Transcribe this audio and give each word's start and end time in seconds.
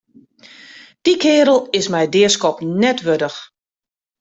Dy 1.03 1.13
keardel 1.23 1.59
is 1.79 1.87
my 1.93 2.03
it 2.05 2.11
deaskoppen 2.15 2.69
net 2.81 2.99
wurdich. 3.05 3.39